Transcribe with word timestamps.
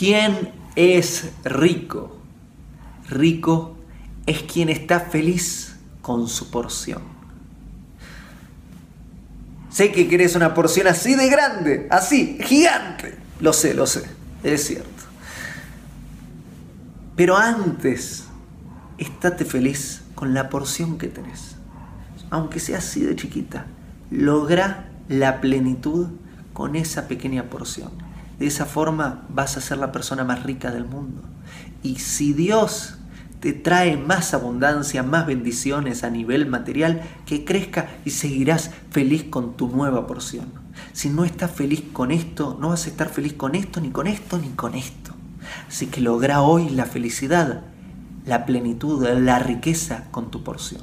¿Quién 0.00 0.50
es 0.76 1.28
rico? 1.44 2.16
Rico 3.10 3.76
es 4.24 4.42
quien 4.44 4.70
está 4.70 4.98
feliz 5.00 5.76
con 6.00 6.26
su 6.26 6.50
porción. 6.50 7.02
Sé 9.68 9.92
que 9.92 10.08
querés 10.08 10.36
una 10.36 10.54
porción 10.54 10.86
así 10.86 11.16
de 11.16 11.28
grande, 11.28 11.86
así, 11.90 12.38
gigante. 12.40 13.18
Lo 13.40 13.52
sé, 13.52 13.74
lo 13.74 13.86
sé, 13.86 14.04
es 14.42 14.66
cierto. 14.68 15.04
Pero 17.14 17.36
antes, 17.36 18.24
estate 18.96 19.44
feliz 19.44 20.00
con 20.14 20.32
la 20.32 20.48
porción 20.48 20.96
que 20.96 21.08
tenés. 21.08 21.56
Aunque 22.30 22.58
sea 22.58 22.78
así 22.78 23.02
de 23.02 23.16
chiquita, 23.16 23.66
logra 24.10 24.88
la 25.10 25.42
plenitud 25.42 26.08
con 26.54 26.74
esa 26.74 27.06
pequeña 27.06 27.50
porción. 27.50 28.08
De 28.40 28.46
esa 28.46 28.64
forma 28.64 29.22
vas 29.28 29.56
a 29.56 29.60
ser 29.60 29.78
la 29.78 29.92
persona 29.92 30.24
más 30.24 30.42
rica 30.42 30.72
del 30.72 30.86
mundo. 30.86 31.22
Y 31.82 31.96
si 31.96 32.32
Dios 32.32 32.94
te 33.40 33.52
trae 33.52 33.96
más 33.96 34.32
abundancia, 34.34 35.02
más 35.02 35.26
bendiciones 35.26 36.04
a 36.04 36.10
nivel 36.10 36.46
material, 36.46 37.02
que 37.26 37.44
crezca 37.44 37.88
y 38.04 38.10
seguirás 38.10 38.70
feliz 38.90 39.24
con 39.24 39.56
tu 39.58 39.68
nueva 39.68 40.06
porción. 40.06 40.46
Si 40.92 41.10
no 41.10 41.24
estás 41.24 41.50
feliz 41.50 41.82
con 41.92 42.10
esto, 42.10 42.56
no 42.60 42.70
vas 42.70 42.86
a 42.86 42.88
estar 42.90 43.10
feliz 43.10 43.34
con 43.34 43.54
esto, 43.54 43.80
ni 43.80 43.90
con 43.90 44.06
esto, 44.06 44.38
ni 44.38 44.48
con 44.48 44.74
esto. 44.74 45.12
Así 45.68 45.86
que 45.86 46.00
logra 46.00 46.40
hoy 46.40 46.70
la 46.70 46.86
felicidad, 46.86 47.62
la 48.24 48.46
plenitud, 48.46 49.06
la 49.06 49.38
riqueza 49.38 50.04
con 50.10 50.30
tu 50.30 50.42
porción. 50.42 50.82